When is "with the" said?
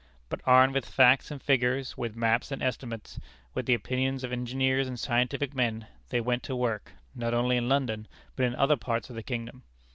3.53-3.75